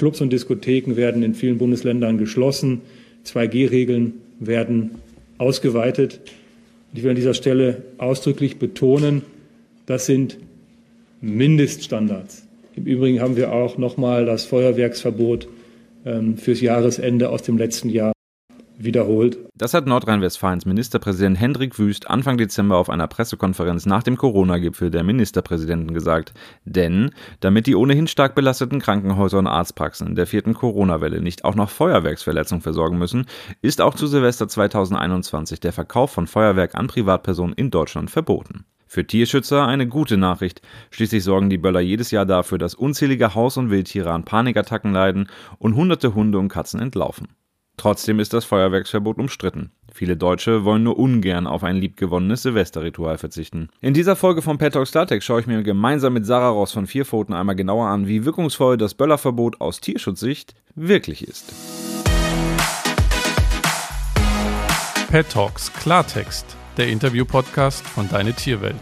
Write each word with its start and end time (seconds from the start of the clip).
Clubs 0.00 0.22
und 0.22 0.32
Diskotheken 0.32 0.96
werden 0.96 1.22
in 1.22 1.34
vielen 1.34 1.58
Bundesländern 1.58 2.16
geschlossen. 2.16 2.80
2G-Regeln 3.26 4.14
werden 4.38 4.92
ausgeweitet. 5.36 6.22
Ich 6.94 7.02
will 7.02 7.10
an 7.10 7.16
dieser 7.16 7.34
Stelle 7.34 7.82
ausdrücklich 7.98 8.58
betonen, 8.58 9.20
das 9.84 10.06
sind 10.06 10.38
Mindeststandards. 11.20 12.46
Im 12.76 12.86
Übrigen 12.86 13.20
haben 13.20 13.36
wir 13.36 13.52
auch 13.52 13.76
noch 13.76 13.98
mal 13.98 14.24
das 14.24 14.46
Feuerwerksverbot 14.46 15.48
ähm, 16.06 16.38
fürs 16.38 16.62
Jahresende 16.62 17.28
aus 17.28 17.42
dem 17.42 17.58
letzten 17.58 17.90
Jahr 17.90 18.14
wiederholt. 18.78 19.36
Das 19.60 19.74
hat 19.74 19.86
Nordrhein-Westfalens 19.86 20.64
Ministerpräsident 20.64 21.38
Hendrik 21.38 21.78
Wüst 21.78 22.08
Anfang 22.08 22.38
Dezember 22.38 22.78
auf 22.78 22.88
einer 22.88 23.06
Pressekonferenz 23.06 23.84
nach 23.84 24.02
dem 24.02 24.16
Corona-Gipfel 24.16 24.90
der 24.90 25.04
Ministerpräsidenten 25.04 25.92
gesagt. 25.92 26.32
Denn 26.64 27.10
damit 27.40 27.66
die 27.66 27.76
ohnehin 27.76 28.06
stark 28.06 28.34
belasteten 28.34 28.80
Krankenhäuser 28.80 29.38
und 29.38 29.46
Arztpraxen 29.46 30.06
in 30.06 30.14
der 30.14 30.26
vierten 30.26 30.54
Corona-Welle 30.54 31.20
nicht 31.20 31.44
auch 31.44 31.56
noch 31.56 31.68
Feuerwerksverletzungen 31.68 32.62
versorgen 32.62 32.96
müssen, 32.96 33.26
ist 33.60 33.82
auch 33.82 33.94
zu 33.94 34.06
Silvester 34.06 34.48
2021 34.48 35.60
der 35.60 35.74
Verkauf 35.74 36.10
von 36.10 36.26
Feuerwerk 36.26 36.74
an 36.74 36.86
Privatpersonen 36.86 37.52
in 37.52 37.70
Deutschland 37.70 38.10
verboten. 38.10 38.64
Für 38.86 39.06
Tierschützer 39.06 39.66
eine 39.66 39.86
gute 39.86 40.16
Nachricht. 40.16 40.62
Schließlich 40.90 41.22
sorgen 41.22 41.50
die 41.50 41.58
Böller 41.58 41.80
jedes 41.80 42.12
Jahr 42.12 42.24
dafür, 42.24 42.56
dass 42.56 42.74
unzählige 42.74 43.34
Haus- 43.34 43.58
und 43.58 43.68
Wildtiere 43.68 44.10
an 44.10 44.24
Panikattacken 44.24 44.94
leiden 44.94 45.28
und 45.58 45.74
hunderte 45.76 46.14
Hunde 46.14 46.38
und 46.38 46.48
Katzen 46.48 46.80
entlaufen. 46.80 47.28
Trotzdem 47.80 48.20
ist 48.20 48.34
das 48.34 48.44
Feuerwerksverbot 48.44 49.16
umstritten. 49.16 49.70
Viele 49.90 50.14
Deutsche 50.14 50.66
wollen 50.66 50.82
nur 50.82 50.98
ungern 50.98 51.46
auf 51.46 51.64
ein 51.64 51.76
liebgewonnenes 51.76 52.42
Silvesterritual 52.42 53.16
verzichten. 53.16 53.70
In 53.80 53.94
dieser 53.94 54.16
Folge 54.16 54.42
von 54.42 54.58
Pet 54.58 54.74
Talks 54.74 54.90
Klartext 54.90 55.26
schaue 55.26 55.40
ich 55.40 55.46
mir 55.46 55.62
gemeinsam 55.62 56.12
mit 56.12 56.26
Sarah 56.26 56.50
Ross 56.50 56.72
von 56.72 56.86
Vierpfoten 56.86 57.32
einmal 57.32 57.56
genauer 57.56 57.86
an, 57.86 58.06
wie 58.06 58.26
wirkungsvoll 58.26 58.76
das 58.76 58.92
Böllerverbot 58.92 59.62
aus 59.62 59.80
Tierschutzsicht 59.80 60.54
wirklich 60.74 61.26
ist. 61.26 61.54
Pet 65.08 65.30
Talks 65.30 65.72
Klartext 65.72 66.58
der 66.76 66.88
Interview-Podcast 66.88 67.86
von 67.86 68.10
Deine 68.10 68.34
Tierwelt. 68.34 68.76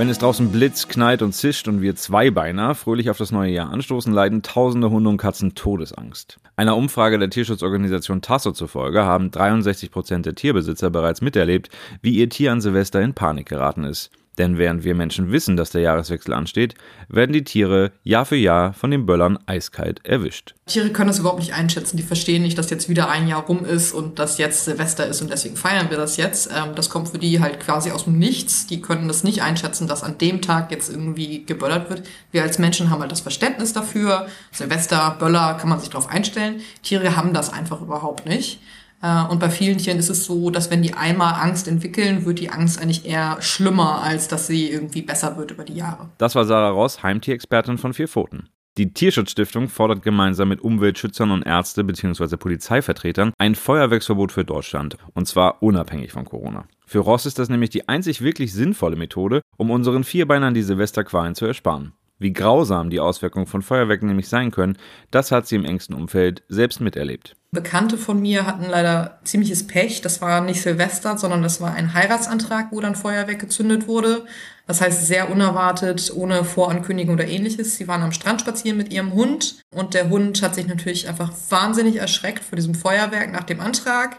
Wenn 0.00 0.08
es 0.08 0.16
draußen 0.16 0.50
blitzt, 0.50 0.88
knallt 0.88 1.20
und 1.20 1.34
zischt 1.34 1.68
und 1.68 1.82
wir 1.82 1.94
Zweibeiner 1.94 2.74
fröhlich 2.74 3.10
auf 3.10 3.18
das 3.18 3.32
neue 3.32 3.52
Jahr 3.52 3.70
anstoßen, 3.70 4.14
leiden 4.14 4.40
tausende 4.40 4.88
Hunde 4.88 5.10
und 5.10 5.18
Katzen 5.18 5.54
Todesangst. 5.54 6.38
Einer 6.56 6.74
Umfrage 6.74 7.18
der 7.18 7.28
Tierschutzorganisation 7.28 8.22
Tasso 8.22 8.52
zufolge 8.52 9.04
haben 9.04 9.30
63 9.30 9.90
Prozent 9.90 10.24
der 10.24 10.34
Tierbesitzer 10.34 10.88
bereits 10.88 11.20
miterlebt, 11.20 11.68
wie 12.00 12.14
ihr 12.14 12.30
Tier 12.30 12.50
an 12.50 12.62
Silvester 12.62 13.02
in 13.02 13.12
Panik 13.12 13.50
geraten 13.50 13.84
ist. 13.84 14.10
Denn 14.40 14.56
während 14.56 14.84
wir 14.84 14.94
Menschen 14.94 15.32
wissen, 15.32 15.58
dass 15.58 15.68
der 15.68 15.82
Jahreswechsel 15.82 16.32
ansteht, 16.32 16.72
werden 17.10 17.34
die 17.34 17.44
Tiere 17.44 17.92
Jahr 18.04 18.24
für 18.24 18.36
Jahr 18.36 18.72
von 18.72 18.90
den 18.90 19.04
Böllern 19.04 19.38
eiskalt 19.44 20.02
erwischt. 20.02 20.54
Tiere 20.64 20.88
können 20.88 21.08
das 21.08 21.18
überhaupt 21.18 21.40
nicht 21.40 21.52
einschätzen. 21.52 21.98
Die 21.98 22.02
verstehen 22.02 22.40
nicht, 22.40 22.56
dass 22.56 22.70
jetzt 22.70 22.88
wieder 22.88 23.10
ein 23.10 23.28
Jahr 23.28 23.44
rum 23.44 23.66
ist 23.66 23.92
und 23.92 24.18
dass 24.18 24.38
jetzt 24.38 24.64
Silvester 24.64 25.06
ist 25.06 25.20
und 25.20 25.30
deswegen 25.30 25.56
feiern 25.56 25.90
wir 25.90 25.98
das 25.98 26.16
jetzt. 26.16 26.48
Ähm, 26.56 26.74
das 26.74 26.88
kommt 26.88 27.10
für 27.10 27.18
die 27.18 27.40
halt 27.40 27.60
quasi 27.60 27.90
aus 27.90 28.04
dem 28.04 28.18
Nichts. 28.18 28.66
Die 28.66 28.80
können 28.80 29.08
das 29.08 29.24
nicht 29.24 29.42
einschätzen, 29.42 29.86
dass 29.86 30.02
an 30.02 30.16
dem 30.16 30.40
Tag 30.40 30.70
jetzt 30.70 30.88
irgendwie 30.88 31.44
geböllert 31.44 31.90
wird. 31.90 32.08
Wir 32.32 32.42
als 32.42 32.58
Menschen 32.58 32.88
haben 32.88 33.02
halt 33.02 33.12
das 33.12 33.20
Verständnis 33.20 33.74
dafür. 33.74 34.26
Silvester, 34.52 35.16
Böller, 35.18 35.58
kann 35.60 35.68
man 35.68 35.80
sich 35.80 35.90
darauf 35.90 36.08
einstellen. 36.08 36.62
Tiere 36.82 37.14
haben 37.14 37.34
das 37.34 37.52
einfach 37.52 37.82
überhaupt 37.82 38.24
nicht. 38.24 38.58
Äh, 39.02 39.24
und 39.24 39.40
bei 39.40 39.50
vielen 39.50 39.78
Tieren 39.78 39.98
ist 39.98 40.10
es 40.10 40.24
so, 40.24 40.50
dass 40.50 40.70
wenn 40.70 40.82
die 40.82 40.94
einmal 40.94 41.34
Angst 41.34 41.68
entwickeln, 41.68 42.24
wird 42.26 42.38
die 42.38 42.50
Angst 42.50 42.80
eigentlich 42.80 43.06
eher 43.06 43.40
schlimmer, 43.40 44.02
als 44.02 44.28
dass 44.28 44.46
sie 44.46 44.70
irgendwie 44.70 45.02
besser 45.02 45.36
wird 45.36 45.50
über 45.50 45.64
die 45.64 45.74
Jahre. 45.74 46.08
Das 46.18 46.34
war 46.34 46.44
Sarah 46.44 46.70
Ross, 46.70 47.02
Heimtierexpertin 47.02 47.78
von 47.78 47.94
Vier 47.94 48.08
Pfoten. 48.08 48.48
Die 48.78 48.94
Tierschutzstiftung 48.94 49.68
fordert 49.68 50.02
gemeinsam 50.02 50.48
mit 50.48 50.60
Umweltschützern 50.60 51.32
und 51.32 51.42
Ärzte 51.42 51.82
bzw. 51.82 52.36
Polizeivertretern 52.36 53.32
ein 53.36 53.56
Feuerwerksverbot 53.56 54.30
für 54.30 54.44
Deutschland, 54.44 54.96
und 55.12 55.26
zwar 55.26 55.62
unabhängig 55.62 56.12
von 56.12 56.24
Corona. 56.24 56.66
Für 56.86 57.00
Ross 57.00 57.26
ist 57.26 57.38
das 57.38 57.48
nämlich 57.48 57.70
die 57.70 57.88
einzig 57.88 58.22
wirklich 58.22 58.52
sinnvolle 58.52 58.96
Methode, 58.96 59.42
um 59.56 59.70
unseren 59.70 60.04
Vierbeinern 60.04 60.54
die 60.54 60.62
Silvesterqualen 60.62 61.34
zu 61.34 61.46
ersparen. 61.46 61.92
Wie 62.20 62.34
grausam 62.34 62.90
die 62.90 63.00
Auswirkungen 63.00 63.46
von 63.46 63.62
Feuerwerken 63.62 64.06
nämlich 64.06 64.28
sein 64.28 64.50
können, 64.50 64.76
das 65.10 65.32
hat 65.32 65.46
sie 65.46 65.56
im 65.56 65.64
engsten 65.64 65.94
Umfeld 65.96 66.42
selbst 66.50 66.78
miterlebt. 66.82 67.34
Bekannte 67.50 67.96
von 67.96 68.20
mir 68.20 68.46
hatten 68.46 68.66
leider 68.68 69.18
ziemliches 69.24 69.66
Pech. 69.66 70.02
Das 70.02 70.20
war 70.20 70.42
nicht 70.42 70.60
Silvester, 70.60 71.16
sondern 71.16 71.42
das 71.42 71.62
war 71.62 71.72
ein 71.72 71.94
Heiratsantrag, 71.94 72.72
wo 72.72 72.80
dann 72.80 72.94
Feuerwerk 72.94 73.38
gezündet 73.38 73.88
wurde. 73.88 74.26
Das 74.66 74.82
heißt, 74.82 75.06
sehr 75.06 75.30
unerwartet, 75.30 76.12
ohne 76.14 76.44
Vorankündigung 76.44 77.14
oder 77.14 77.26
ähnliches. 77.26 77.76
Sie 77.76 77.88
waren 77.88 78.02
am 78.02 78.12
Strand 78.12 78.42
spazieren 78.42 78.76
mit 78.76 78.92
ihrem 78.92 79.14
Hund 79.14 79.62
und 79.74 79.94
der 79.94 80.10
Hund 80.10 80.42
hat 80.42 80.54
sich 80.54 80.66
natürlich 80.66 81.08
einfach 81.08 81.32
wahnsinnig 81.48 81.96
erschreckt 81.96 82.44
vor 82.44 82.56
diesem 82.56 82.74
Feuerwerk 82.74 83.32
nach 83.32 83.44
dem 83.44 83.60
Antrag, 83.60 84.18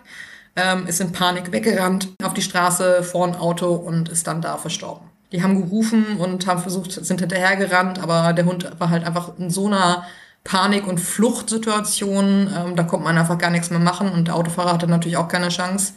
ähm, 0.56 0.88
ist 0.88 1.02
in 1.02 1.12
Panik 1.12 1.52
weggerannt 1.52 2.10
auf 2.24 2.34
die 2.34 2.42
Straße 2.42 3.04
vor 3.04 3.28
ein 3.28 3.36
Auto 3.36 3.76
und 3.76 4.10
ist 4.10 4.26
dann 4.26 4.42
da 4.42 4.58
verstorben. 4.58 5.11
Die 5.32 5.44
haben 5.44 5.62
gerufen 5.62 6.18
und 6.18 6.46
haben 6.48 6.62
versucht, 6.62 6.92
sind 6.92 7.20
hinterhergerannt, 7.22 8.00
aber 8.00 8.34
der 8.34 8.46
Hund 8.46 8.70
war 8.80 8.90
halt 8.90 9.06
einfach 9.06 9.38
in 9.38 9.50
so 9.50 9.68
einer 9.68 10.06
Panik- 10.44 10.88
und 10.88 11.00
Fluchtsituation. 11.00 12.50
Ähm, 12.56 12.76
da 12.76 12.84
konnte 12.84 13.06
man 13.06 13.18
einfach 13.18 13.38
gar 13.38 13.52
nichts 13.52 13.70
mehr 13.70 13.80
machen 13.80 14.10
und 14.12 14.28
der 14.28 14.36
Autofahrer 14.36 14.74
hatte 14.74 14.88
natürlich 14.88 15.18
auch 15.18 15.28
keine 15.28 15.50
Chance. 15.50 15.94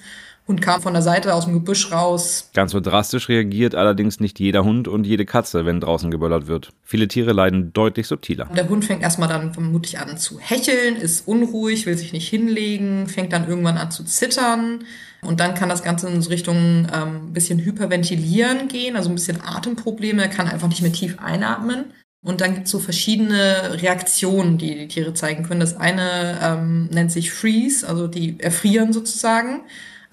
Hund 0.47 0.60
kam 0.60 0.82
von 0.82 0.93
der 0.93 1.00
Seite 1.00 1.34
aus 1.34 1.47
dem 1.47 1.55
Gebüsch 1.55 1.91
raus. 1.91 2.50
Ganz 2.53 2.72
so 2.72 2.81
drastisch 2.81 3.31
reagiert 3.31 3.75
allerdings 3.75 4.21
nicht 4.21 4.38
jeder 4.38 4.62
Hund 4.62 4.88
und 4.88 5.05
jede 5.05 5.25
Katze, 5.25 5.65
wenn 5.65 5.81
draußen 5.81 6.10
geböllert 6.10 6.47
wird. 6.47 6.71
Viele 6.82 7.09
Tiere 7.09 7.32
leiden 7.32 7.72
deutlich 7.72 8.06
subtiler. 8.06 8.50
Der 8.55 8.69
Hund 8.69 8.84
fängt 8.84 9.03
erstmal 9.03 9.28
dann 9.28 9.55
vermutlich 9.55 9.99
an 9.99 10.19
zu 10.19 10.38
hecheln, 10.38 10.97
ist 10.97 11.27
unruhig, 11.27 11.87
will 11.87 11.97
sich 11.97 12.12
nicht 12.12 12.28
hinlegen, 12.28 13.06
fängt 13.06 13.32
dann 13.32 13.49
irgendwann 13.49 13.78
an 13.78 13.91
zu 13.91 14.05
zittern. 14.05 14.84
Und 15.22 15.41
dann 15.41 15.55
kann 15.55 15.71
das 15.71 15.82
Ganze 15.82 16.09
in 16.09 16.22
Richtung 16.22 16.88
ähm, 16.94 17.32
bisschen 17.32 17.59
Hyperventilieren 17.61 18.69
gehen, 18.69 18.97
also 18.97 19.09
ein 19.09 19.15
bisschen 19.15 19.41
Atemprobleme. 19.41 20.21
Er 20.21 20.28
kann 20.28 20.47
einfach 20.47 20.69
nicht 20.69 20.82
mehr 20.82 20.93
tief 20.93 21.19
einatmen. 21.21 21.87
Und 22.22 22.43
dann 22.43 22.55
gibt 22.55 22.66
es 22.66 22.71
so 22.71 22.78
verschiedene 22.78 23.82
Reaktionen, 23.82 24.59
die 24.59 24.75
die 24.75 24.88
Tiere 24.88 25.15
zeigen 25.15 25.44
können. 25.44 25.61
Das 25.61 25.76
eine 25.76 26.38
ähm, 26.43 26.87
nennt 26.87 27.12
sich 27.12 27.31
Freeze, 27.32 27.87
also 27.88 28.09
die 28.09 28.41
erfrieren 28.41 28.93
sozusagen. 28.93 29.62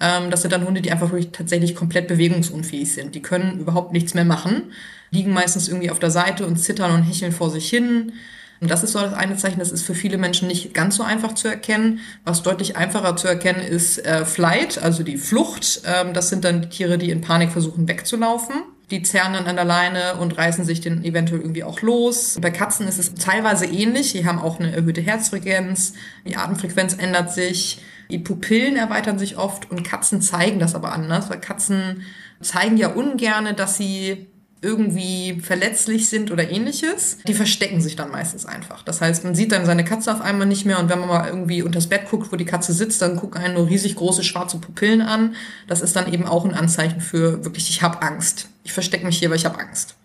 Ähm, 0.02 0.32
das 0.32 0.42
sind 0.42 0.52
dann 0.52 0.66
Hunde, 0.66 0.82
die 0.82 0.92
einfach 0.92 1.12
wirklich 1.12 1.32
tatsächlich 1.32 1.76
komplett 1.76 2.08
bewegungsunfähig 2.08 2.92
sind. 2.92 3.14
Die 3.16 3.22
können 3.22 3.60
überhaupt 3.60 3.94
nichts 3.94 4.14
mehr 4.16 4.26
machen, 4.26 4.72
liegen 5.12 5.32
meistens 5.32 5.68
irgendwie 5.68 5.92
auf 5.92 6.00
der 6.00 6.12
Seite 6.12 6.46
und 6.48 6.58
zittern 6.58 6.92
und 6.92 7.04
hecheln 7.04 7.32
vor 7.32 7.52
sich 7.52 7.70
hin. 7.70 8.14
Und 8.60 8.70
das 8.70 8.84
ist 8.84 8.92
so 8.92 9.00
das 9.00 9.14
eine 9.14 9.38
Zeichen, 9.38 9.60
das 9.60 9.72
ist 9.72 9.84
für 9.84 9.96
viele 9.96 10.18
Menschen 10.18 10.48
nicht 10.48 10.74
ganz 10.74 10.96
so 10.96 11.04
einfach 11.04 11.34
zu 11.34 11.48
erkennen. 11.48 12.00
Was 12.26 12.44
deutlich 12.44 12.78
einfacher 12.78 13.16
zu 13.16 13.28
erkennen 13.28 13.62
ist 13.62 14.04
äh, 14.06 14.26
Flight, 14.26 14.82
also 14.82 15.04
die 15.04 15.18
Flucht. 15.18 15.82
Ähm, 15.86 16.14
das 16.14 16.30
sind 16.30 16.44
dann 16.44 16.64
die 16.64 16.70
Tiere, 16.70 16.98
die 16.98 17.12
in 17.12 17.22
Panik 17.22 17.52
versuchen 17.52 17.88
wegzulaufen. 17.88 18.56
Die 18.92 19.02
zerren 19.02 19.34
dann 19.34 19.48
an 19.48 19.56
der 19.56 19.66
Leine 19.66 20.16
und 20.16 20.38
reißen 20.38 20.66
sich 20.66 20.82
den 20.82 21.04
eventuell 21.04 21.42
irgendwie 21.42 21.64
auch 21.64 21.82
los. 21.82 22.38
Bei 22.42 22.52
Katzen 22.52 22.88
ist 22.88 23.00
es 23.00 23.16
teilweise 23.16 23.66
ähnlich. 23.66 24.12
Die 24.12 24.26
haben 24.26 24.40
auch 24.40 24.60
eine 24.60 24.76
erhöhte 24.76 25.02
Herzfrequenz. 25.02 25.94
Die 26.28 26.36
Atemfrequenz 26.36 26.96
ändert 26.96 27.34
sich. 27.34 27.82
Die 28.10 28.20
Pupillen 28.20 28.76
erweitern 28.76 29.18
sich 29.18 29.38
oft 29.38 29.72
und 29.72 29.84
Katzen 29.84 30.22
zeigen 30.22 30.60
das 30.60 30.76
aber 30.76 30.92
anders, 30.92 31.30
weil 31.30 31.40
Katzen 31.40 32.04
zeigen 32.42 32.76
ja 32.76 32.90
ungerne, 32.90 33.54
dass 33.54 33.78
sie 33.78 34.28
irgendwie 34.62 35.40
verletzlich 35.42 36.10
sind 36.10 36.32
oder 36.32 36.50
ähnliches, 36.50 37.18
die 37.28 37.34
verstecken 37.34 37.82
sich 37.82 37.96
dann 37.96 38.12
meistens 38.12 38.46
einfach. 38.46 38.84
Das 38.84 39.02
heißt, 39.02 39.24
man 39.24 39.36
sieht 39.36 39.52
dann 39.52 39.66
seine 39.66 39.84
Katze 39.84 40.14
auf 40.14 40.22
einmal 40.22 40.48
nicht 40.48 40.66
mehr 40.66 40.80
und 40.80 40.90
wenn 40.90 41.00
man 41.00 41.10
mal 41.10 41.28
irgendwie 41.28 41.64
unters 41.64 41.88
Bett 41.88 42.10
guckt, 42.10 42.32
wo 42.32 42.36
die 42.36 42.46
Katze 42.46 42.74
sitzt, 42.74 43.02
dann 43.02 43.16
gucken 43.16 43.42
einen 43.42 43.56
nur 43.56 43.68
riesig 43.68 43.96
große 43.96 44.24
schwarze 44.24 44.60
Pupillen 44.60 45.02
an. 45.02 45.36
Das 45.68 45.82
ist 45.82 45.96
dann 45.96 46.12
eben 46.12 46.26
auch 46.26 46.46
ein 46.46 46.54
Anzeichen 46.54 47.02
für 47.02 47.44
wirklich, 47.44 47.70
ich 47.70 47.82
habe 47.82 48.02
Angst. 48.02 48.50
Ich 48.64 48.74
verstecke 48.74 49.06
mich 49.06 49.18
hier, 49.18 49.30
weil 49.30 49.38
ich 49.38 49.46
habe 49.46 49.60
Angst. 49.60 49.96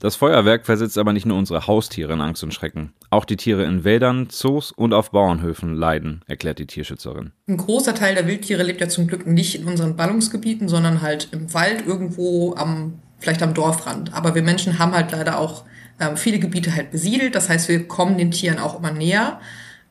Das 0.00 0.14
Feuerwerk 0.14 0.66
versetzt 0.66 0.98
aber 0.98 1.14
nicht 1.14 1.24
nur 1.24 1.38
unsere 1.38 1.66
Haustiere 1.66 2.12
in 2.12 2.20
Angst 2.20 2.44
und 2.44 2.52
Schrecken. 2.52 2.92
Auch 3.08 3.24
die 3.24 3.36
Tiere 3.36 3.64
in 3.64 3.82
Wäldern, 3.82 4.28
Zoos 4.28 4.70
und 4.70 4.92
auf 4.92 5.10
Bauernhöfen 5.10 5.74
leiden, 5.74 6.22
erklärt 6.26 6.58
die 6.58 6.66
Tierschützerin. 6.66 7.32
Ein 7.48 7.56
großer 7.56 7.94
Teil 7.94 8.14
der 8.14 8.26
Wildtiere 8.26 8.62
lebt 8.62 8.82
ja 8.82 8.88
zum 8.88 9.06
Glück 9.06 9.26
nicht 9.26 9.54
in 9.54 9.66
unseren 9.66 9.96
Ballungsgebieten, 9.96 10.68
sondern 10.68 11.00
halt 11.00 11.28
im 11.32 11.52
Wald 11.54 11.86
irgendwo 11.86 12.54
am, 12.56 12.98
vielleicht 13.18 13.42
am 13.42 13.54
Dorfrand. 13.54 14.14
Aber 14.14 14.34
wir 14.34 14.42
Menschen 14.42 14.78
haben 14.78 14.92
halt 14.92 15.12
leider 15.12 15.38
auch 15.38 15.64
ähm, 16.00 16.16
viele 16.16 16.38
Gebiete 16.38 16.74
halt 16.74 16.90
besiedelt. 16.90 17.34
Das 17.34 17.48
heißt, 17.48 17.68
wir 17.68 17.86
kommen 17.88 18.18
den 18.18 18.30
Tieren 18.30 18.58
auch 18.58 18.78
immer 18.78 18.92
näher. 18.92 19.40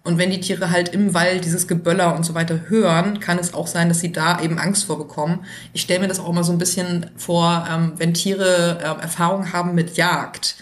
Und 0.03 0.19
wenn 0.19 0.29
die 0.29 0.39
Tiere 0.39 0.69
halt 0.69 0.89
im 0.89 1.15
Wald 1.15 1.45
dieses 1.45 1.67
Geböller 1.67 2.15
und 2.15 2.23
so 2.23 2.35
weiter 2.35 2.69
hören, 2.69 3.19
kann 3.19 3.39
es 3.39 3.55
auch 3.55 3.65
sein, 3.65 3.89
dass 3.89 4.01
sie 4.01 4.11
da 4.11 4.39
eben 4.39 4.59
Angst 4.59 4.85
vorbekommen. 4.85 5.39
Ich 5.73 5.81
stelle 5.81 6.01
mir 6.01 6.07
das 6.07 6.19
auch 6.19 6.31
mal 6.31 6.43
so 6.43 6.51
ein 6.51 6.59
bisschen 6.59 7.09
vor, 7.15 7.67
ähm, 7.69 7.93
wenn 7.97 8.13
Tiere 8.13 8.77
äh, 8.79 9.01
Erfahrung 9.01 9.51
haben 9.51 9.73
mit 9.73 9.97
Jagd 9.97 10.57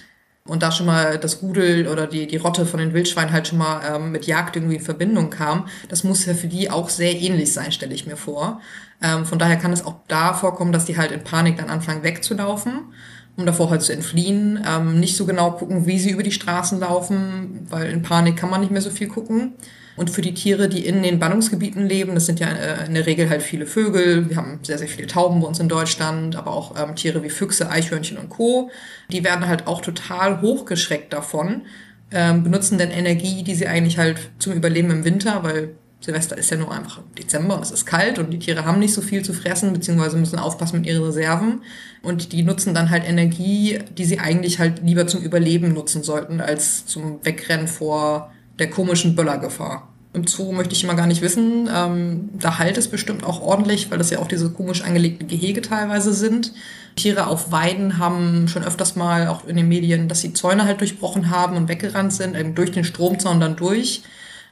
und 0.48 0.62
da 0.62 0.72
schon 0.72 0.86
mal 0.86 1.18
das 1.18 1.42
Rudel 1.42 1.88
oder 1.88 2.06
die, 2.08 2.28
die 2.28 2.38
Rotte 2.38 2.66
von 2.66 2.80
den 2.80 2.94
Wildschweinen 2.94 3.32
halt 3.32 3.48
schon 3.48 3.58
mal 3.58 3.82
ähm, 3.96 4.12
mit 4.12 4.26
Jagd 4.26 4.56
irgendwie 4.56 4.76
in 4.76 4.82
Verbindung 4.82 5.30
kam, 5.30 5.68
das 5.88 6.04
muss 6.04 6.26
ja 6.26 6.34
für 6.34 6.48
die 6.48 6.70
auch 6.70 6.90
sehr 6.90 7.16
ähnlich 7.16 7.54
sein, 7.54 7.72
stelle 7.72 7.94
ich 7.94 8.06
mir 8.06 8.18
vor. 8.18 8.62
Ähm, 9.02 9.26
von 9.26 9.40
daher 9.40 9.58
kann 9.58 9.72
es 9.74 9.86
auch 9.86 9.96
da 10.08 10.34
vorkommen, 10.34 10.74
dass 10.74 10.86
die 10.86 10.98
halt 10.98 11.12
in 11.12 11.24
Panik 11.24 11.58
dann 11.58 11.70
anfangen 11.70 12.04
wegzulaufen. 12.04 12.94
um 13.36 13.46
davor 13.46 13.70
halt 13.70 13.82
zu 13.82 13.94
entfliehen. 13.94 14.64
Ähm, 14.68 15.00
nicht 15.00 15.16
so 15.18 15.26
genau 15.26 15.52
gucken, 15.52 15.86
wie 15.88 16.00
sie 16.00 16.12
über 16.12 16.24
die 16.24 16.32
Straßen 16.32 16.80
laufen, 16.80 17.66
weil 17.70 17.90
in 17.92 18.04
Panik 18.04 18.38
kann 18.38 18.50
man 18.50 18.62
nicht 18.62 18.72
mehr 18.72 18.82
so 18.82 18.92
viel 18.92 19.08
gucken. 19.08 19.54
Und 19.96 20.10
für 20.10 20.22
die 20.22 20.34
Tiere, 20.34 20.70
die 20.70 20.86
in 20.86 21.04
den 21.04 21.20
Ballungsgebieten 21.20 21.88
leben, 21.88 22.16
das 22.16 22.26
sind 22.26 22.40
ja 22.40 22.48
äh, 22.48 22.88
in 22.88 22.96
der 22.96 23.06
Regel 23.06 23.30
halt 23.30 23.44
viele 23.44 23.66
Vögel. 23.66 24.30
Wir 24.30 24.38
haben 24.38 24.60
sehr, 24.64 24.78
sehr 24.78 24.88
viele 24.88 25.08
Tauben 25.08 25.40
bei 25.42 25.48
uns 25.48 25.60
in 25.60 25.70
Deutschland, 25.70 26.36
aber 26.36 26.52
auch 26.52 26.76
ähm, 26.82 26.96
Tiere 26.96 27.24
wie 27.24 27.30
Füchse, 27.30 27.70
Eichhörnchen 27.70 28.18
und 28.18 28.30
Co. 28.30 28.72
Die 29.12 29.24
werden 29.24 29.48
halt 29.48 29.68
auch 29.68 29.82
total 29.82 30.42
hochgeschreckt 30.42 31.14
davon, 31.14 31.64
ähm, 32.12 32.44
benutzen 32.44 32.78
dann 32.78 32.90
Energie, 32.90 33.44
die 33.44 33.56
sie 33.56 33.68
eigentlich 33.68 33.98
halt 33.98 34.32
zum 34.40 34.54
Überleben 34.54 34.90
im 34.90 35.06
Winter, 35.06 35.44
weil 35.44 35.76
Silvester 36.04 36.38
ist 36.38 36.52
ja 36.52 36.58
nur 36.58 36.72
einfach 36.72 37.00
Dezember 37.18 37.56
und 37.56 37.64
es 37.64 37.72
ist 37.72 37.86
kalt 37.86 38.20
und 38.20 38.30
die 38.32 38.40
Tiere 38.40 38.66
haben 38.66 38.80
nicht 38.80 38.94
so 38.94 39.02
viel 39.02 39.24
zu 39.24 39.32
fressen, 39.32 39.72
beziehungsweise 39.72 40.18
müssen 40.18 40.38
aufpassen 40.38 40.80
mit 40.80 40.86
ihren 40.86 41.02
Reserven. 41.02 41.62
Und 42.02 42.34
die 42.34 42.44
nutzen 42.44 42.74
dann 42.74 42.90
halt 42.90 43.08
Energie, 43.08 43.80
die 43.98 44.04
sie 44.04 44.20
eigentlich 44.20 44.60
halt 44.60 44.82
lieber 44.84 45.08
zum 45.08 45.22
Überleben 45.22 45.74
nutzen 45.74 46.04
sollten, 46.04 46.42
als 46.42 46.86
zum 46.86 47.24
Wegrennen 47.24 47.70
vor 47.70 48.33
der 48.60 48.70
komischen 48.70 49.16
Böllergefahr. 49.16 49.90
Im 50.14 50.28
Zoo 50.28 50.52
möchte 50.52 50.76
ich 50.76 50.84
immer 50.84 50.94
gar 50.94 51.08
nicht 51.08 51.22
wissen. 51.22 51.68
Ähm, 51.74 52.30
da 52.34 52.60
halt 52.60 52.78
es 52.78 52.88
bestimmt 52.88 53.24
auch 53.24 53.42
ordentlich, 53.42 53.90
weil 53.90 53.98
das 53.98 54.12
ja 54.12 54.20
auch 54.20 54.28
diese 54.28 54.52
komisch 54.52 54.84
angelegten 54.84 55.28
Gehege 55.28 55.62
teilweise 55.62 56.14
sind. 56.14 56.54
Tiere 56.96 57.26
auf 57.26 57.52
Weiden 57.52 57.98
haben 57.98 58.48
schon 58.48 58.64
öfters 58.64 58.96
mal 58.96 59.28
auch 59.28 59.48
in 59.48 59.56
den 59.56 59.68
Medien, 59.68 60.08
dass 60.08 60.22
sie 60.22 60.34
Zäune 60.34 60.66
halt 60.66 60.82
durchbrochen 60.82 61.32
haben 61.32 61.58
und 61.58 61.68
weggerannt 61.68 62.14
sind, 62.14 62.38
eben 62.38 62.54
durch 62.54 62.72
den 62.72 62.84
Stromzaun 62.84 63.40
dann 63.40 63.56
durch. 63.56 64.04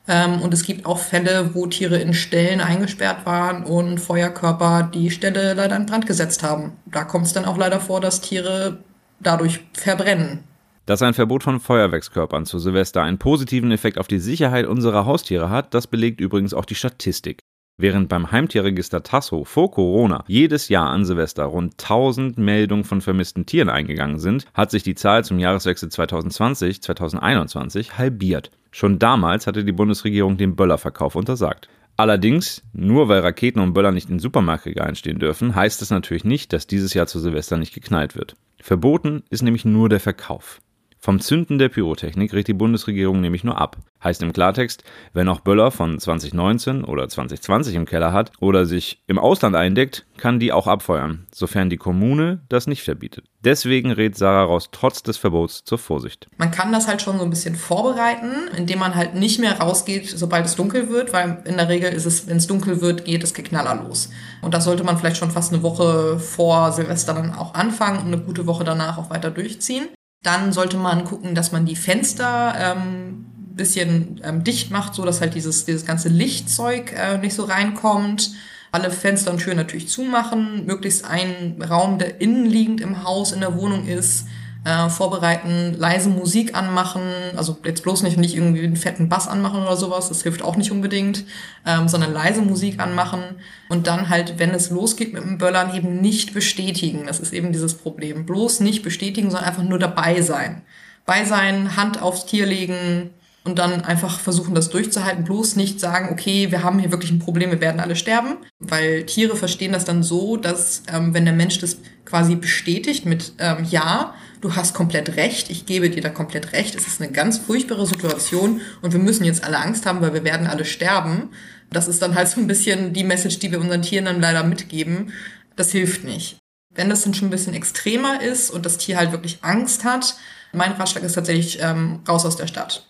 Ähm, 0.07 0.42
und 0.42 0.51
es 0.51 0.63
gibt 0.63 0.88
auch 0.88 0.98
Fälle, 0.98 1.51
wo 1.53 1.68
Tiere 1.68 1.98
in 1.98 2.15
Ställen 2.15 2.59
eingesperrt 2.59 3.25
waren 3.27 3.63
und 3.63 4.00
Feuerkörper 4.00 4.89
die 4.92 5.12
Stelle 5.12 5.53
leider 5.53 5.75
in 5.75 5.86
Brand 5.86 6.07
gesetzt 6.07 6.42
haben. 6.42 6.74
Da 6.88 7.03
kommt 7.03 7.27
es 7.27 7.33
dann 7.33 7.45
auch 7.45 7.57
leider 7.57 7.80
vor, 7.80 8.01
dass 8.01 8.21
Tiere 8.21 8.80
dadurch 9.19 9.59
verbrennen. 9.74 10.39
Dass 10.86 11.01
ein 11.01 11.13
Verbot 11.13 11.44
von 11.44 11.60
Feuerwerkskörpern 11.60 12.45
zu 12.45 12.57
Silvester 12.57 13.04
einen 13.04 13.19
positiven 13.19 13.72
Effekt 13.72 13.98
auf 13.98 14.07
die 14.07 14.19
Sicherheit 14.19 14.66
unserer 14.66 15.06
Haustiere 15.06 15.50
hat, 15.50 15.74
das 15.74 15.88
belegt 15.88 16.19
übrigens 16.19 16.54
auch 16.54 16.66
die 16.66 16.75
Statistik. 16.75 17.39
Während 17.78 18.10
beim 18.10 18.31
Heimtierregister 18.31 19.01
Tasso 19.01 19.44
vor 19.44 19.72
Corona 19.72 20.24
jedes 20.28 20.69
Jahr 20.69 20.89
an 20.89 21.06
Silvester 21.06 21.45
rund 21.45 21.74
1000 21.81 22.38
Meldungen 22.38 22.83
von 22.83 23.01
vermissten 23.01 23.45
Tieren 23.45 23.69
eingegangen 23.69 24.19
sind, 24.19 24.45
hat 24.54 24.72
sich 24.72 24.83
die 24.83 24.95
Zahl 24.95 25.24
zum 25.24 25.39
Jahreswechsel 25.39 25.89
2020-2021 25.89 27.98
halbiert. 27.98 28.51
Schon 28.72 29.00
damals 29.00 29.48
hatte 29.48 29.63
die 29.63 29.72
Bundesregierung 29.72 30.38
den 30.38 30.56
Böllerverkauf 30.56 31.16
untersagt. 31.16 31.69
Allerdings, 31.98 32.63
nur 32.74 33.10
weil 33.10 33.22
Raketen 33.22 33.60
und 33.60 33.74
Böller 33.74 33.92
nicht 33.92 34.10
in 34.10 34.19
Supermarktregalen 34.19 34.95
stehen 34.95 35.19
dürfen, 35.19 35.56
heißt 35.56 35.81
es 35.81 35.89
natürlich 35.89 36.24
nicht, 36.24 36.54
dass 36.54 36.68
dieses 36.68 36.94
Jahr 36.94 37.07
zu 37.07 37.19
Silvester 37.19 37.57
nicht 37.57 37.74
geknallt 37.74 38.16
wird. 38.16 38.36
Verboten 38.60 39.24
ist 39.30 39.44
nämlich 39.44 39.66
nur 39.66 39.89
der 39.89 40.00
Verkauf. 40.00 40.62
Vom 41.03 41.19
Zünden 41.19 41.57
der 41.57 41.69
Pyrotechnik 41.69 42.31
rät 42.31 42.48
die 42.48 42.53
Bundesregierung 42.53 43.21
nämlich 43.21 43.44
nur 43.44 43.59
ab. 43.59 43.77
Heißt 44.03 44.21
im 44.21 44.33
Klartext, 44.33 44.83
wer 45.13 45.24
noch 45.24 45.39
Böller 45.39 45.71
von 45.71 45.98
2019 45.98 46.83
oder 46.83 47.09
2020 47.09 47.74
im 47.74 47.86
Keller 47.86 48.13
hat 48.13 48.31
oder 48.39 48.68
sich 48.68 49.01
im 49.07 49.18
Ausland 49.18 49.56
eindeckt, 49.56 50.06
kann 50.18 50.39
die 50.39 50.51
auch 50.51 50.68
abfeuern, 50.68 51.25
sofern 51.33 51.71
die 51.71 51.77
Kommune 51.77 52.42
das 52.50 52.68
nicht 52.68 52.83
verbietet. 52.83 53.25
Deswegen 53.44 53.89
rät 53.89 54.15
Sarah 54.15 54.44
Ross 54.44 54.69
trotz 54.71 55.01
des 55.01 55.18
Verbots 55.18 55.63
zur 55.63 55.80
Vorsicht. 55.80 56.27
Man 56.38 56.51
kann 56.51 56.71
das 56.71 56.88
halt 56.88 57.01
schon 57.01 57.18
so 57.18 57.24
ein 57.24 57.31
bisschen 57.31 57.56
vorbereiten, 57.56 58.33
indem 58.56 58.77
man 58.77 58.94
halt 58.94 59.15
nicht 59.15 59.39
mehr 59.39 59.59
rausgeht, 59.59 60.07
sobald 60.07 60.45
es 60.45 60.56
dunkel 60.56 60.89
wird, 60.89 61.13
weil 61.13 61.42
in 61.45 61.57
der 61.57 61.68
Regel 61.68 61.92
ist 61.92 62.06
es, 62.06 62.27
wenn 62.27 62.38
es 62.38 62.45
dunkel 62.45 62.80
wird, 62.80 63.06
geht 63.06 63.24
es 63.24 63.33
Geknaller 63.33 63.83
los. 63.88 64.12
Und 64.44 64.53
das 64.53 64.65
sollte 64.65 64.83
man 64.83 65.00
vielleicht 65.00 65.18
schon 65.18 65.31
fast 65.31 65.51
eine 65.51 65.63
Woche 65.63 66.19
vor 66.19 66.71
Silvester 66.71 67.15
dann 67.15 67.33
auch 67.33 67.56
anfangen 67.56 68.01
und 68.01 68.13
eine 68.13 68.19
gute 68.19 68.45
Woche 68.45 68.63
danach 68.63 69.00
auch 69.00 69.09
weiter 69.09 69.31
durchziehen. 69.31 69.88
Dann 70.24 70.54
sollte 70.54 70.78
man 70.78 71.04
gucken, 71.04 71.34
dass 71.34 71.52
man 71.52 71.66
die 71.66 71.76
Fenster 71.76 72.54
ähm, 72.58 73.26
bisschen 73.56 74.22
ähm, 74.24 74.44
dicht 74.44 74.72
macht, 74.72 74.96
so 74.96 75.06
dass 75.06 75.22
halt 75.22 75.36
dieses, 75.36 75.66
dieses 75.66 75.86
ganze 75.86 76.10
Lichtzeug 76.10 76.94
äh, 76.94 77.18
nicht 77.18 77.36
so 77.36 77.44
reinkommt. 77.44 78.32
Alle 78.72 78.90
Fenster 78.90 79.32
und 79.32 79.40
Türen 79.40 79.58
natürlich 79.58 79.90
zumachen, 79.90 80.66
möglichst 80.66 81.06
ein 81.06 81.62
Raum, 81.62 81.98
der 81.98 82.22
innenliegend 82.22 82.80
im 82.80 83.04
Haus, 83.04 83.34
in 83.34 83.42
der 83.42 83.58
Wohnung 83.58 83.86
ist, 83.86 84.28
äh, 84.63 84.90
vorbereiten, 84.90 85.75
leise 85.78 86.10
Musik 86.10 86.56
anmachen, 86.56 87.02
also 87.36 87.58
jetzt 87.66 87.84
bloß 87.84 88.04
nicht, 88.04 88.18
nicht 88.18 88.36
irgendwie 88.36 88.63
einen 88.63 88.75
fetten 88.75 89.10
Bass 89.10 89.28
anmachen 89.28 89.63
oder 89.63 89.75
sowas, 89.75 90.10
das 90.10 90.24
hilft 90.24 90.44
auch 90.44 90.56
nicht 90.56 90.72
unbedingt, 90.72 91.25
ähm, 91.66 91.88
sondern 91.88 92.13
leise 92.13 92.42
Musik 92.42 92.80
anmachen 92.80 93.22
und 93.69 93.88
dann 93.88 94.10
halt, 94.10 94.38
wenn 94.38 94.52
es 94.52 94.69
losgeht 94.69 95.13
mit 95.13 95.24
dem 95.24 95.38
Böllern, 95.38 95.74
eben 95.75 96.00
nicht 96.02 96.34
bestätigen. 96.34 97.06
Das 97.08 97.19
ist 97.19 97.34
eben 97.34 97.52
dieses 97.52 97.74
Problem. 97.74 98.25
Bloß 98.25 98.60
nicht 98.60 98.84
bestätigen, 98.84 99.31
sondern 99.31 99.50
einfach 99.50 99.63
nur 99.63 99.80
dabei 99.80 100.22
sein. 100.22 100.62
Bei 101.06 101.25
sein, 101.25 101.75
Hand 101.75 102.02
aufs 102.02 102.28
Tier 102.28 102.46
legen, 102.46 103.10
und 103.44 103.58
dann 103.58 103.81
einfach 103.81 104.19
versuchen, 104.19 104.54
das 104.54 104.69
durchzuhalten. 104.69 105.24
Bloß 105.24 105.56
nicht 105.56 105.80
sagen, 105.80 106.10
okay, 106.12 106.52
wir 106.52 106.63
haben 106.63 106.78
hier 106.78 106.92
wirklich 106.92 107.12
ein 107.12 107.19
Problem, 107.19 107.50
wir 107.50 107.62
werden 107.62 107.81
alle 107.81 107.96
sterben. 107.96 108.38
Weil 108.60 109.06
Tiere 109.06 109.36
verstehen 109.36 109.72
das 109.72 109.86
dann 109.86 110.04
so, 110.04 110.38
dass 110.38 110.84
ähm, 110.94 111.13
wenn 111.13 111.25
der 111.25 111.34
Mensch 111.34 111.58
das 111.60 111.78
quasi 112.06 112.36
bestätigt 112.36 113.06
mit 113.06 113.34
ähm, 113.40 113.66
Ja, 113.69 114.13
du 114.42 114.56
hast 114.56 114.74
komplett 114.74 115.16
recht, 115.16 115.50
ich 115.50 115.66
gebe 115.66 115.90
dir 115.90 116.02
da 116.02 116.10
komplett 116.10 116.54
recht, 116.54 116.76
es 116.76 116.88
ist 116.88 117.02
eine 117.02 117.12
ganz 117.12 117.38
furchtbare 117.38 117.86
Situation 117.86 118.62
und 118.82 118.92
wir 118.92 119.00
müssen 119.00 119.24
jetzt 119.24 119.44
alle 119.44 119.60
Angst 119.60 119.86
haben, 119.86 120.02
weil 120.02 120.14
wir 120.14 120.24
werden 120.24 120.48
alle 120.48 120.66
sterben. 120.66 121.30
Das 121.72 121.88
ist 121.88 122.02
dann 122.02 122.16
halt 122.16 122.28
so 122.28 122.42
ein 122.42 122.48
bisschen 122.48 122.94
die 122.94 123.04
Message, 123.04 123.40
die 123.40 123.52
wir 123.52 123.62
unseren 123.62 123.82
Tieren 123.82 124.06
dann 124.06 124.20
leider 124.20 124.44
mitgeben. 124.44 125.14
Das 125.56 125.72
hilft 125.72 126.04
nicht. 126.04 126.38
Wenn 126.74 126.90
das 126.90 127.04
dann 127.04 127.14
schon 127.14 127.28
ein 127.28 127.32
bisschen 127.32 127.54
extremer 127.54 128.22
ist 128.22 128.50
und 128.50 128.66
das 128.66 128.78
Tier 128.78 128.98
halt 128.98 129.12
wirklich 129.12 129.40
Angst 129.42 129.84
hat, 129.84 130.16
mein 130.54 130.74
Ratschlag 130.74 131.04
ist 131.04 131.14
tatsächlich 131.14 131.60
ähm, 131.62 132.00
raus 132.08 132.26
aus 132.26 132.36
der 132.36 132.48
Stadt. 132.48 132.86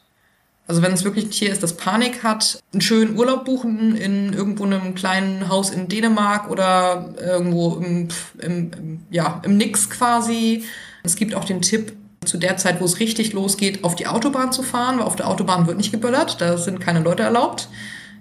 Also 0.68 0.82
wenn 0.82 0.94
es 0.94 1.04
wirklich 1.04 1.26
ein 1.26 1.32
Tier 1.32 1.52
ist, 1.52 1.64
das 1.64 1.76
Panik 1.76 2.24
hat, 2.24 2.60
einen 2.72 2.82
schönen 2.82 3.18
Urlaub 3.18 3.46
buchen 3.46 3.96
in 3.98 4.32
irgendwo 4.32 4.64
einem 4.64 4.96
kleinen 4.96 5.50
Haus 5.50 5.70
in 5.70 5.88
Dänemark 5.88 6.50
oder 6.50 7.14
irgendwo 7.20 7.76
im, 7.76 8.08
im, 8.40 8.72
im, 8.72 9.00
ja, 9.10 9.42
im 9.44 9.58
Nix 9.58 9.90
quasi. 9.90 10.64
Es 11.04 11.16
gibt 11.16 11.36
auch 11.36 11.46
den 11.46 11.62
Tipp, 11.62 11.94
zu 12.26 12.38
der 12.38 12.56
Zeit, 12.58 12.80
wo 12.80 12.86
es 12.86 13.00
richtig 13.00 13.34
losgeht, 13.34 13.84
auf 13.84 13.96
die 13.96 14.06
Autobahn 14.06 14.52
zu 14.52 14.62
fahren, 14.62 15.00
weil 15.00 15.06
auf 15.06 15.16
der 15.16 15.28
Autobahn 15.28 15.66
wird 15.66 15.78
nicht 15.78 15.92
geböllert, 15.92 16.40
da 16.40 16.58
sind 16.58 16.80
keine 16.80 17.00
Leute 17.00 17.24
erlaubt. 17.24 17.68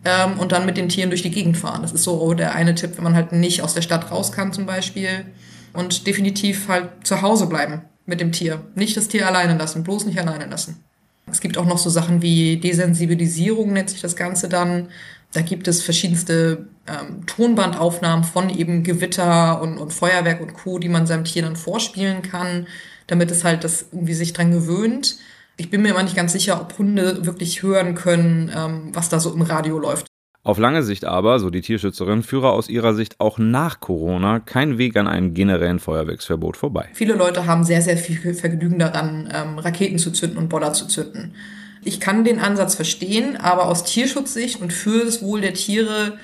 Ähm, 0.03 0.39
und 0.39 0.53
dann 0.53 0.65
mit 0.65 0.79
den 0.79 0.89
Tieren 0.89 1.11
durch 1.11 1.21
die 1.21 1.31
Gegend 1.31 1.59
fahren. 1.59 1.83
Das 1.83 1.93
ist 1.93 2.05
so 2.05 2.33
der 2.33 2.55
eine 2.55 2.75
Tipp, 2.75 2.93
wenn 2.97 3.05
man 3.05 3.15
halt 3.15 3.33
nicht 3.33 3.63
aus 3.63 3.75
der 3.75 3.83
Stadt 3.83 4.11
raus 4.11 4.33
kann 4.33 4.55
zum 4.55 4.65
Beispiel. 4.65 5.27
Und 5.75 6.07
definitiv 6.07 6.69
halt 6.69 6.89
zu 7.05 7.21
Hause 7.21 7.47
bleiben 7.47 7.83
mit 8.07 8.21
dem 8.21 8.33
Tier. 8.33 8.63
Nicht 8.75 8.97
das 8.97 9.09
Tier 9.09 9.27
alleine 9.27 9.59
lassen, 9.59 9.85
bloß 9.85 10.07
nicht 10.07 10.19
alleine 10.19 10.47
lassen. 10.47 10.83
Es 11.31 11.41
gibt 11.41 11.59
auch 11.59 11.67
noch 11.67 11.79
so 11.79 11.91
Sachen 11.91 12.23
wie 12.23 12.57
Desensibilisierung, 12.57 13.75
nennt 13.75 13.91
sich 13.91 14.01
das 14.01 14.17
Ganze 14.17 14.49
dann. 14.49 14.89
Da 15.33 15.43
gibt 15.43 15.69
es 15.69 15.83
verschiedenste 15.83 16.67
ähm, 16.89 17.25
Tonbandaufnahmen 17.27 18.25
von 18.25 18.51
eben 18.51 18.83
Gewitter 18.83 19.63
und, 19.63 19.79
und 19.79 19.93
Feuerwerk 19.93 20.41
und 20.41 20.55
Co., 20.55 20.79
die 20.79 20.89
man 20.89 21.07
seinem 21.07 21.25
Tier 21.25 21.43
dann 21.43 21.57
vorspielen 21.57 22.23
kann, 22.23 22.67
damit 23.07 23.31
es 23.31 23.45
halt 23.45 23.63
das 23.63 23.87
irgendwie 23.93 24.15
sich 24.15 24.33
dran 24.33 24.51
gewöhnt. 24.51 25.19
Ich 25.57 25.71
bin 25.71 25.83
mir 25.83 25.91
immer 25.91 26.03
nicht 26.03 26.17
ganz 26.17 26.33
sicher, 26.33 26.61
ob 26.61 26.79
Hunde 26.79 27.27
wirklich 27.27 27.63
hören 27.63 27.95
können, 27.95 28.51
ähm, 28.55 28.91
was 28.93 29.09
da 29.09 29.21
so 29.21 29.33
im 29.33 29.43
Radio 29.43 29.79
läuft. 29.79 30.07
Auf 30.43 30.59
lange 30.59 30.83
Sicht 30.83 31.05
aber, 31.05 31.39
so 31.39 31.51
die 31.51 31.61
Tierschützerin, 31.61 32.23
führe 32.23 32.51
aus 32.51 32.71
ihrer 32.71 32.95
Sicht 32.95 33.21
auch 33.21 33.37
nach 33.37 33.79
Corona 33.81 34.41
kein 34.41 34.79
Weg 34.79 34.97
an 34.97 35.07
einem 35.07 35.35
generellen 35.35 35.79
Feuerwerksverbot 35.79 36.57
vorbei. 36.57 36.89
Viele 36.95 37.15
Leute 37.15 37.45
haben 37.45 37.63
sehr, 37.63 37.83
sehr 37.83 37.99
viel 37.99 38.33
Vergnügen 38.33 38.79
daran, 38.79 39.31
ähm, 39.33 39.59
Raketen 39.59 39.99
zu 39.99 40.13
zünden 40.13 40.39
und 40.39 40.49
Boller 40.49 40.73
zu 40.73 40.87
zünden. 40.87 41.35
Ich 41.83 42.01
kann 42.01 42.25
den 42.25 42.41
Ansatz 42.41 42.75
verstehen, 42.75 43.37
aber 43.37 43.67
aus 43.67 43.85
Tierschutzsicht 43.85 44.61
und 44.61 44.73
für 44.73 45.05
das 45.05 45.23
Wohl 45.23 45.41
der 45.41 45.55
Tiere 45.55 46.19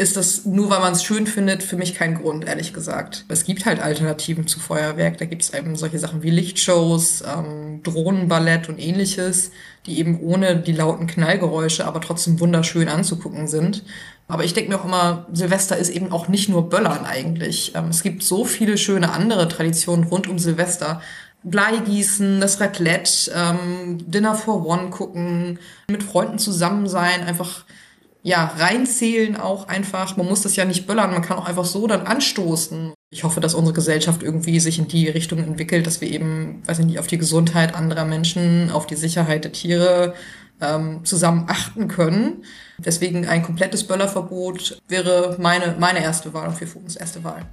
ist 0.00 0.16
das 0.16 0.46
nur, 0.46 0.70
weil 0.70 0.80
man 0.80 0.92
es 0.92 1.04
schön 1.04 1.26
findet, 1.26 1.62
für 1.62 1.76
mich 1.76 1.94
kein 1.94 2.14
Grund, 2.14 2.46
ehrlich 2.46 2.72
gesagt. 2.72 3.26
Es 3.28 3.44
gibt 3.44 3.66
halt 3.66 3.80
Alternativen 3.80 4.46
zu 4.46 4.58
Feuerwerk. 4.58 5.18
Da 5.18 5.26
gibt 5.26 5.42
es 5.42 5.52
eben 5.52 5.76
solche 5.76 5.98
Sachen 5.98 6.22
wie 6.22 6.30
Lichtshows, 6.30 7.22
ähm, 7.22 7.82
Drohnenballett 7.82 8.70
und 8.70 8.78
ähnliches, 8.78 9.50
die 9.84 9.98
eben 9.98 10.18
ohne 10.20 10.56
die 10.56 10.72
lauten 10.72 11.06
Knallgeräusche, 11.06 11.86
aber 11.86 12.00
trotzdem 12.00 12.40
wunderschön 12.40 12.88
anzugucken 12.88 13.46
sind. 13.46 13.84
Aber 14.26 14.44
ich 14.44 14.54
denke 14.54 14.70
mir 14.70 14.80
auch 14.80 14.86
immer, 14.86 15.26
Silvester 15.32 15.76
ist 15.76 15.90
eben 15.90 16.12
auch 16.12 16.28
nicht 16.28 16.48
nur 16.48 16.70
Böllern 16.70 17.04
eigentlich. 17.04 17.72
Ähm, 17.74 17.88
es 17.90 18.02
gibt 18.02 18.22
so 18.22 18.46
viele 18.46 18.78
schöne 18.78 19.12
andere 19.12 19.48
Traditionen 19.48 20.04
rund 20.04 20.28
um 20.28 20.38
Silvester. 20.38 21.02
Bleigießen, 21.42 22.40
das 22.40 22.60
Raclette, 22.60 23.32
ähm, 23.34 24.10
Dinner 24.10 24.34
for 24.34 24.66
One 24.66 24.90
gucken, 24.90 25.58
mit 25.88 26.02
Freunden 26.02 26.38
zusammen 26.38 26.88
sein, 26.88 27.22
einfach 27.24 27.64
ja, 28.22 28.52
reinzählen 28.58 29.36
auch 29.36 29.68
einfach. 29.68 30.16
Man 30.16 30.26
muss 30.26 30.42
das 30.42 30.56
ja 30.56 30.64
nicht 30.64 30.86
böllern, 30.86 31.12
man 31.12 31.22
kann 31.22 31.38
auch 31.38 31.46
einfach 31.46 31.64
so 31.64 31.86
dann 31.86 32.06
anstoßen. 32.06 32.92
Ich 33.10 33.24
hoffe, 33.24 33.40
dass 33.40 33.54
unsere 33.54 33.74
Gesellschaft 33.74 34.22
irgendwie 34.22 34.60
sich 34.60 34.78
in 34.78 34.88
die 34.88 35.08
Richtung 35.08 35.38
entwickelt, 35.38 35.86
dass 35.86 36.00
wir 36.00 36.10
eben, 36.10 36.62
weiß 36.66 36.80
ich 36.80 36.86
nicht, 36.86 36.98
auf 36.98 37.06
die 37.06 37.18
Gesundheit 37.18 37.74
anderer 37.74 38.04
Menschen, 38.04 38.70
auf 38.70 38.86
die 38.86 38.96
Sicherheit 38.96 39.44
der 39.44 39.52
Tiere 39.52 40.14
ähm, 40.60 41.04
zusammen 41.04 41.46
achten 41.48 41.88
können. 41.88 42.44
Deswegen 42.78 43.26
ein 43.26 43.42
komplettes 43.42 43.84
Böllerverbot 43.84 44.78
wäre 44.88 45.36
meine, 45.40 45.76
meine 45.78 46.02
erste 46.02 46.34
Wahl 46.34 46.48
und 46.48 46.56
für 46.56 46.78
uns 46.78 46.96
erste 46.96 47.24
Wahl. 47.24 47.46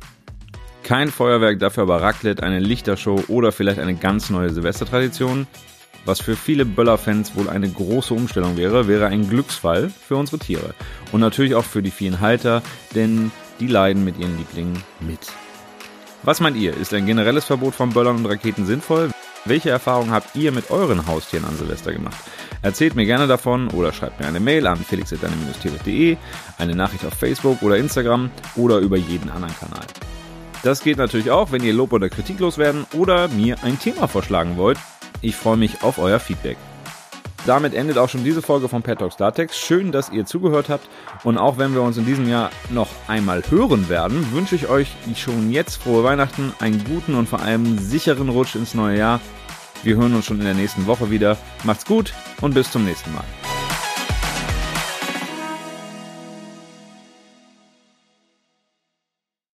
Kein 0.88 1.12
Feuerwerk, 1.12 1.60
dafür 1.60 1.84
aber 1.84 2.02
Raclette, 2.02 2.44
eine 2.44 2.60
Lichtershow 2.60 3.22
oder 3.28 3.52
vielleicht 3.52 3.80
eine 3.80 3.96
ganz 3.96 4.30
neue 4.30 4.52
Silvestertradition. 4.52 5.46
Was 6.06 6.22
für 6.22 6.38
viele 6.38 6.64
Böller-Fans 6.64 7.36
wohl 7.36 7.50
eine 7.50 7.70
große 7.70 8.14
Umstellung 8.14 8.56
wäre, 8.56 8.88
wäre 8.88 9.08
ein 9.08 9.28
Glücksfall 9.28 9.90
für 9.90 10.16
unsere 10.16 10.40
Tiere. 10.40 10.74
Und 11.12 11.20
natürlich 11.20 11.56
auch 11.56 11.66
für 11.66 11.84
die 11.84 11.92
vielen 11.92 12.22
Halter, 12.22 12.62
denn 12.96 13.34
die 13.60 13.68
leiden 13.68 14.06
mit 14.06 14.18
ihren 14.18 14.38
Lieblingen 14.38 14.82
mit. 15.02 15.20
Was 16.24 16.40
meint 16.40 16.56
ihr? 16.56 16.74
Ist 16.78 16.94
ein 16.94 17.06
generelles 17.06 17.44
Verbot 17.44 17.76
von 17.76 17.90
Böllern 17.90 18.16
und 18.16 18.26
Raketen 18.26 18.66
sinnvoll? 18.66 19.12
Welche 19.44 19.70
Erfahrungen 19.70 20.12
habt 20.12 20.38
ihr 20.38 20.54
mit 20.54 20.72
euren 20.72 21.06
Haustieren 21.06 21.44
an 21.44 21.58
Silvester 21.58 21.92
gemacht? 21.92 22.24
Erzählt 22.62 22.96
mir 22.96 23.06
gerne 23.06 23.28
davon 23.28 23.68
oder 23.72 23.92
schreibt 23.92 24.22
mir 24.22 24.28
eine 24.28 24.40
Mail 24.40 24.66
an 24.68 24.78
felix.deine-tiere.de, 24.78 26.16
eine 26.58 26.76
Nachricht 26.76 27.04
auf 27.04 27.14
Facebook 27.14 27.62
oder 27.62 27.76
Instagram 27.76 28.32
oder 28.56 28.78
über 28.78 28.96
jeden 28.96 29.30
anderen 29.30 29.54
Kanal. 29.60 29.86
Das 30.68 30.82
geht 30.82 30.98
natürlich 30.98 31.32
auch, 31.32 31.54
wenn 31.54 31.64
ihr 31.64 31.72
Lob 31.72 31.94
oder 31.94 32.10
Kritik 32.10 32.42
loswerden 32.42 32.86
oder 32.92 33.30
mir 33.30 33.56
ein 33.64 33.80
Thema 33.80 34.06
vorschlagen 34.06 34.58
wollt. 34.58 34.78
Ich 35.22 35.34
freue 35.34 35.56
mich 35.56 35.82
auf 35.82 35.98
euer 35.98 36.20
Feedback. 36.20 36.58
Damit 37.46 37.74
endet 37.74 37.98
auch 37.98 38.10
schon 38.10 38.26
diese 38.26 38.42
Folge 38.42 38.68
von 38.68 38.82
Pet 38.82 39.00
Talks 39.00 39.18
Latex. 39.18 39.58
Schön, 39.58 39.94
dass 39.94 40.10
ihr 40.10 40.26
zugehört 40.26 40.68
habt. 40.68 40.90
Und 41.24 41.38
auch 41.38 41.58
wenn 41.58 41.74
wir 41.74 41.82
uns 41.84 41.96
in 41.96 42.06
diesem 42.06 42.28
Jahr 42.28 42.52
noch 42.70 42.90
einmal 43.08 43.42
hören 43.50 43.88
werden, 43.88 44.34
wünsche 44.34 44.56
ich 44.56 44.68
euch 44.68 44.90
schon 45.16 45.54
jetzt 45.54 45.78
frohe 45.78 46.04
Weihnachten, 46.04 46.52
einen 46.60 46.84
guten 46.84 47.16
und 47.16 47.30
vor 47.30 47.40
allem 47.40 47.80
sicheren 47.80 48.28
Rutsch 48.28 48.56
ins 48.56 48.74
neue 48.74 48.98
Jahr. 48.98 49.22
Wir 49.84 49.96
hören 49.96 50.16
uns 50.16 50.26
schon 50.26 50.40
in 50.40 50.46
der 50.46 50.54
nächsten 50.54 50.86
Woche 50.86 51.10
wieder. 51.10 51.38
Macht's 51.64 51.86
gut 51.86 52.12
und 52.42 52.54
bis 52.54 52.70
zum 52.70 52.84
nächsten 52.84 53.14
Mal. 53.14 53.24